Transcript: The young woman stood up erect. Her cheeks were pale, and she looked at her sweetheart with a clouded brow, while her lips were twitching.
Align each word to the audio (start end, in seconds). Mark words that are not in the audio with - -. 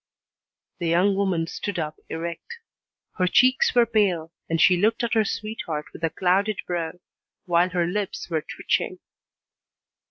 The 0.79 0.87
young 0.87 1.15
woman 1.15 1.45
stood 1.45 1.77
up 1.77 1.97
erect. 2.09 2.57
Her 3.19 3.27
cheeks 3.27 3.75
were 3.75 3.85
pale, 3.85 4.31
and 4.49 4.59
she 4.59 4.75
looked 4.75 5.03
at 5.03 5.13
her 5.13 5.23
sweetheart 5.23 5.85
with 5.93 6.03
a 6.03 6.09
clouded 6.09 6.59
brow, 6.65 6.93
while 7.45 7.69
her 7.69 7.85
lips 7.85 8.27
were 8.27 8.41
twitching. 8.41 8.97